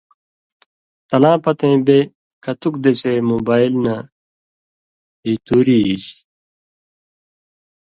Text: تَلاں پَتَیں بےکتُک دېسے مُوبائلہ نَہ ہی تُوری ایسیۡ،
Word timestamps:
تَلاں 1.09 1.37
پَتَیں 1.43 1.77
بےکتُک 1.85 2.73
دېسے 2.83 3.13
مُوبائلہ 3.29 3.77
نَہ 3.83 3.95
ہی 5.23 5.33
تُوری 5.45 5.77
ایسیۡ، 5.87 6.19